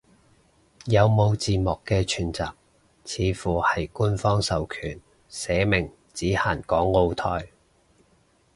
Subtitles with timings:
[0.85, 2.39] 有冇字幕嘅全集，
[3.05, 7.49] 似乎係官方授權，寫明只限港澳台